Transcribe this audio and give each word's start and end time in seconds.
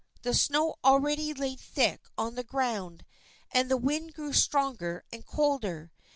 The 0.23 0.33
snow 0.33 0.77
already 0.83 1.31
lay 1.31 1.55
thick 1.55 2.01
on 2.17 2.33
the 2.33 2.43
ground, 2.43 3.05
and 3.51 3.69
the 3.69 3.77
wind 3.77 4.15
grew 4.15 4.33
stronger 4.33 5.03
and 5.11 5.23
colder. 5.27 5.91